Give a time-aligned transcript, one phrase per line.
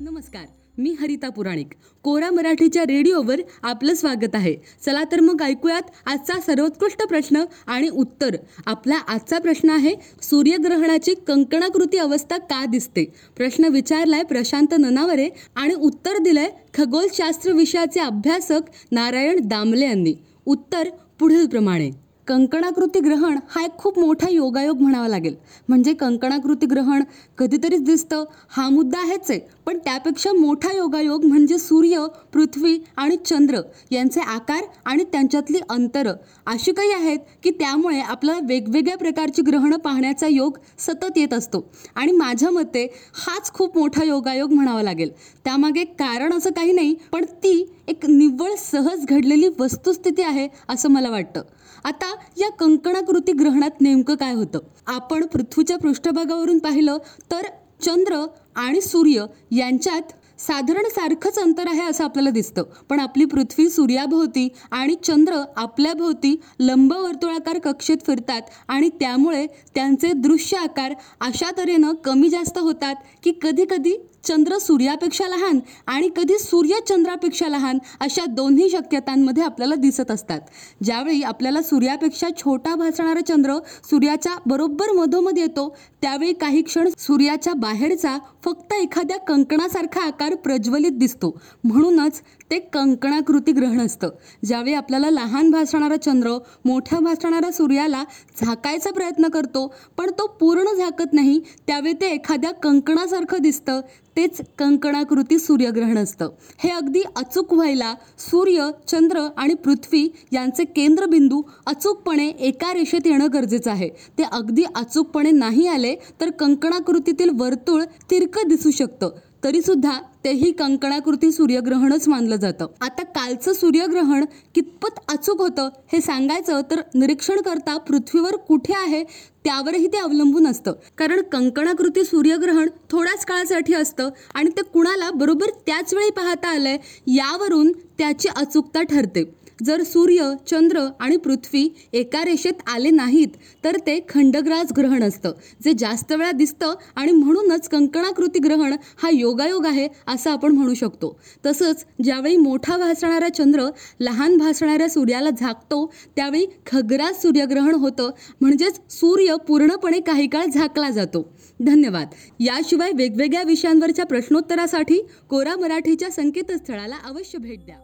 [0.00, 0.46] नमस्कार
[0.77, 1.67] मी हरिता पुराणिक.
[2.03, 4.55] कोरा मराठीच्या रेडिओवर आपलं स्वागत आहे.
[4.85, 8.35] चला तर मग ऐकूयात आजचा सर्वोत्कृष्ट प्रश्न आणि उत्तर.
[8.65, 13.05] आपला आजचा प्रश्न आहे सूर्यग्रहणाची कंकणाकृती अवस्था का दिसते?
[13.37, 20.13] प्रश्न विचारलाय प्रशांत ननावरे आणि उत्तर दिलंय खगोलशास्त्र विषयाचे अभ्यासक नारायण दामले यांनी.
[20.45, 20.89] उत्तर
[21.19, 21.91] पुढील प्रमाणे.
[22.27, 25.35] कंकणाकृती ग्रहण हा एक खूप मोठा योगायोग म्हणावा लागेल.
[25.67, 27.03] म्हणजे कंकणाकृती ग्रहण
[27.37, 28.23] कधीतरीच दिसतं.
[28.49, 29.39] हा मुद्दा आहेच आहे.
[29.65, 36.13] पण त्यापेक्षा मोठा योगायोग म्हणजे सूर्य पृथ्वी आणि चंद्र यांचे आकार आणि त्यांच्यातली अंतरं.
[36.45, 41.71] अशी काही आहेत की त्यामुळे आपल्याला वेगवेगळ्या प्रकारची ग्रहणं पाहण्याचा योग सतत येत असतो.
[41.95, 45.11] आणि माझ्या मते हाच खूप मोठा योगायोग म्हणावा लागेल.
[45.43, 51.09] त्यामागे कारण असं काही नाही पण ती एक निव्वळ सहज घडलेली वस्तुस्थिती आहे असं मला
[51.09, 51.41] वाटतं.
[51.83, 54.59] आता या कंकणाकृती ग्रहणात नेमकं काय होतं?
[54.87, 56.97] आपण पृथ्वीच्या पृष्ठभागावरून पाहिलं
[57.31, 57.41] तर
[57.81, 62.63] चंद्र आणि सूर्य यांच्यात साधारण सारखंच अंतर आहे असं आपल्याला दिसतं.
[62.89, 70.93] पण आपली पृथ्वी सूर्याभोवती आणि चंद्र आपल्याभोवती लंबवर्तुळाकार कक्षेत फिरतात आणि त्यामुळे त्यांचे दृश्य आकार
[71.21, 77.77] अशा तऱ्हेनं कमी जास्त होतात की कधीकधी चंद्र सूर्यापेक्षा लहान आणि कधी सूर्य चंद्रापेक्षा लहान
[77.99, 80.39] अशा दोन्ही शक्यतांमध्ये आपल्याला दिसत असतात.
[80.83, 88.17] ज्यावेळी आपल्याला सूर्यापेक्षा छोटा भासणारा चंद्र सूर्याच्या बरोबर मधोमध येतो त्यावेळी काही क्षण सूर्याच्या बाहेरचा
[88.45, 91.39] फक्त एखाद्या कंकणासारखा आकार प्रज्वलित दिसतो.
[91.63, 94.09] म्हणूनच ते कंकणाकृती ग्रहण असतं.
[94.45, 98.03] ज्यावेळी आपल्याला लहान भासणारा चंद्र मोठ्या भासणाऱ्या सूर्याला
[98.41, 103.81] झाकायचा प्रयत्न करतो पण तो पूर्ण झाकत नाही त्यावेळी ते एखाद्या कंकणासारखं दिसतं.
[104.17, 106.29] तेच कंकणाकृती सूर्यग्रहण असतं.
[106.57, 113.71] हे अगदी अचूक व्हायला सूर्य चंद्र आणि पृथ्वी यांचे केंद्रबिंदू अचूकपणे एका रेषेत येणं गरजेचं
[113.71, 113.89] आहे.
[114.17, 119.09] ते अगदी अचूकपणे नाही आले तर कंकणाकृतीतील वर्तुळ तिरकं दिसू शकतं.
[119.45, 119.91] तरीसुद्धा
[120.23, 122.67] तेही कंकणाकृती सूर्यग्रहणच मानलं जातं.
[122.81, 124.23] आता कालचं सूर्यग्रहण
[124.55, 129.03] कितपत अचूक होतं हे सांगायचं तर निरीक्षण करता पृथ्वीवर कुठे आहे
[129.43, 130.73] त्यावरही ते अवलंबून असतं.
[130.97, 136.77] कारण कंकणाकृती सूर्यग्रहण थोड्याच काळासाठी असतं आणि ते कुणाला बरोबर त्याच वेळी पाहता आलंय
[137.07, 139.23] यावरून त्याची अचूकता ठरते.
[139.63, 143.27] जर सूर्य चंद्र आणि पृथ्वी एका रेषेत आले नाहीत
[143.63, 145.33] तर ते खंडग्रास ग्रहण असतं
[145.63, 151.19] जे जास्त वेळा दिसतं आणि म्हणूनच कंकणाकृती ग्रहण हा योगायोग आहे असं आपण म्हणू शकतो.
[151.45, 158.11] तसंच ज्यावेळी मोठा भासणारा चंद्र लहान भासणाऱ्या सूर्याला झाकतो त्यावेळी खग्रास सूर्यग्रहण होतं
[158.41, 161.33] म्हणजेच सूर्य पूर्णपणे काही काळ झाकला जातो.
[161.59, 162.07] धन्यवाद.
[162.39, 167.75] याशिवाय वेगवेगळ्या विषयांवरच्या प्रश्नोत्तरासाठी कोरा मराठीच्या संकेतस्थळाला अवश्य भेट द्या.